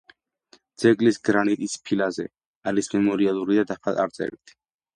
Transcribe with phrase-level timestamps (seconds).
[0.83, 2.27] ძეგლის გრანიტის ფილაზე
[2.73, 4.59] არის მემორიალური დაფა წარწერით.